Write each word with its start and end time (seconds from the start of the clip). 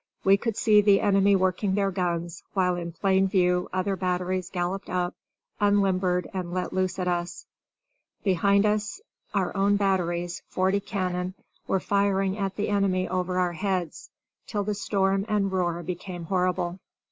We 0.23 0.35
could 0.35 0.57
see 0.57 0.81
the 0.81 0.99
enemy 0.99 1.35
working 1.35 1.75
their 1.75 1.91
guns, 1.91 2.41
while 2.55 2.75
in 2.75 2.91
plain 2.91 3.27
view 3.27 3.69
other 3.71 3.95
batteries 3.95 4.49
galloped 4.49 4.89
up, 4.89 5.13
unlimbered, 5.59 6.27
and 6.33 6.51
let 6.51 6.73
loose 6.73 6.97
at 6.97 7.07
us. 7.07 7.45
Behind 8.23 8.65
us 8.65 8.99
our 9.35 9.55
own 9.55 9.75
batteries 9.75 10.41
(forty 10.47 10.79
cannon) 10.79 11.35
were 11.67 11.79
firing 11.79 12.35
at 12.35 12.55
the 12.55 12.69
enemy 12.69 13.07
over 13.07 13.37
our 13.37 13.53
heads, 13.53 14.09
till 14.47 14.63
the 14.63 14.73
storm 14.73 15.23
and 15.29 15.51
roar 15.51 15.83
became 15.83 16.23
horrible. 16.23 16.79